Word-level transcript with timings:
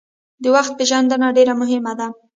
د 0.43 0.45
وخت 0.55 0.71
پېژندنه 0.79 1.27
ډیره 1.37 1.53
مهمه 1.61 1.93
ده. 1.99 2.07